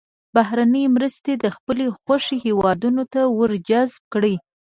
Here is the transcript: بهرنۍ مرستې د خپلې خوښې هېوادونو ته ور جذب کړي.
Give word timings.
بهرنۍ 0.35 0.85
مرستې 0.95 1.33
د 1.37 1.45
خپلې 1.55 1.87
خوښې 1.99 2.37
هېوادونو 2.45 3.03
ته 3.13 3.21
ور 3.37 3.51
جذب 3.67 4.01
کړي. 4.13 4.35